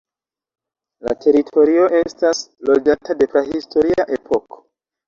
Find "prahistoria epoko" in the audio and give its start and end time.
3.37-4.65